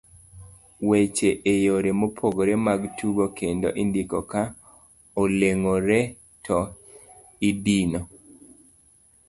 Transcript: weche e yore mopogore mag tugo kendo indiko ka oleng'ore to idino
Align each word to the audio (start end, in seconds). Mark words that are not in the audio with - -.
weche 0.89 1.29
e 1.51 1.53
yore 1.65 1.91
mopogore 1.99 2.53
mag 2.65 2.81
tugo 2.97 3.25
kendo 3.37 3.67
indiko 3.81 4.17
ka 4.31 4.43
oleng'ore 5.21 5.99
to 6.45 6.57
idino 7.49 7.99